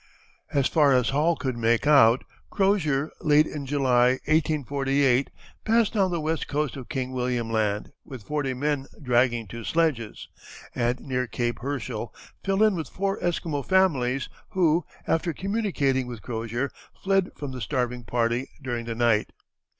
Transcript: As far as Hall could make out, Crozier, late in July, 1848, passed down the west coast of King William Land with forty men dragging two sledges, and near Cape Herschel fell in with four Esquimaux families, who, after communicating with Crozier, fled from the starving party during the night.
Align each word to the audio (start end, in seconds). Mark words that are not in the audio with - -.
As 0.51 0.65
far 0.67 0.93
as 0.93 1.09
Hall 1.09 1.35
could 1.35 1.55
make 1.55 1.85
out, 1.85 2.23
Crozier, 2.49 3.11
late 3.21 3.45
in 3.45 3.67
July, 3.67 4.13
1848, 4.25 5.29
passed 5.63 5.93
down 5.93 6.09
the 6.09 6.19
west 6.19 6.47
coast 6.47 6.75
of 6.75 6.89
King 6.89 7.11
William 7.11 7.51
Land 7.51 7.91
with 8.03 8.23
forty 8.23 8.55
men 8.55 8.87
dragging 8.99 9.45
two 9.47 9.63
sledges, 9.63 10.27
and 10.73 10.99
near 11.01 11.27
Cape 11.27 11.59
Herschel 11.59 12.11
fell 12.43 12.63
in 12.63 12.73
with 12.73 12.89
four 12.89 13.23
Esquimaux 13.23 13.61
families, 13.61 14.27
who, 14.53 14.83
after 15.05 15.33
communicating 15.33 16.07
with 16.07 16.23
Crozier, 16.23 16.71
fled 17.03 17.29
from 17.37 17.51
the 17.51 17.61
starving 17.61 18.03
party 18.03 18.49
during 18.59 18.85
the 18.87 18.95
night. 18.95 19.29